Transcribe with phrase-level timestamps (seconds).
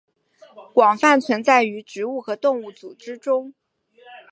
[0.73, 3.53] 广泛存在于植物和动物组织中。